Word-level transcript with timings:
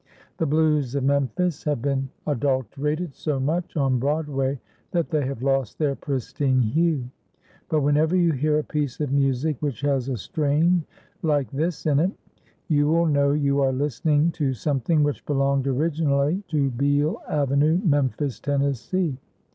The 0.39 0.47
"Blues" 0.47 0.95
of 0.95 1.03
Memphis 1.03 1.63
have 1.65 1.79
been 1.79 2.09
adulterated 2.25 3.13
so 3.13 3.39
much 3.39 3.77
on 3.77 3.99
Broadway 3.99 4.59
that 4.89 5.11
they 5.11 5.23
have 5.27 5.43
lost 5.43 5.77
their 5.77 5.93
pristine 5.95 6.59
hue. 6.59 7.03
But 7.69 7.81
whenever 7.81 8.15
you 8.15 8.31
hear 8.31 8.57
a 8.57 8.63
piece 8.63 8.99
of 8.99 9.11
music 9.11 9.57
which 9.59 9.81
has 9.81 10.09
a 10.09 10.17
strain 10.17 10.85
like 11.21 11.51
this 11.51 11.85
in 11.85 11.99
it: 11.99 12.09
[Illustration: 12.09 12.17
Music] 12.67 12.79
you 12.79 12.87
will 12.87 13.05
know 13.05 13.33
you 13.33 13.61
are 13.61 13.71
listening 13.71 14.31
to 14.31 14.53
something 14.55 15.03
which 15.03 15.23
belonged 15.27 15.67
originally 15.67 16.41
to 16.47 16.71
Beale 16.71 17.21
Avenue, 17.29 17.79
Memphis, 17.83 18.39
Tennessee. 18.39 19.19